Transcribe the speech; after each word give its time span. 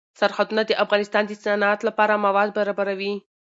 سرحدونه 0.19 0.61
د 0.65 0.71
افغانستان 0.83 1.23
د 1.27 1.31
صنعت 1.43 1.79
لپاره 1.87 2.21
مواد 2.25 2.49
برابروي. 2.57 3.13